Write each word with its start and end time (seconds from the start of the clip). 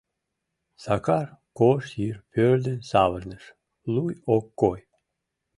Сакар 0.83 1.27
кож 1.57 1.83
йыр 2.01 2.17
пӧрдын 2.31 2.77
савырныш, 2.89 3.45
луй 3.93 4.13
ок 4.35 4.45
кой. 4.61 4.79